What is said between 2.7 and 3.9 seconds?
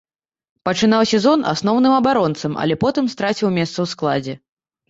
потым страціў месца ў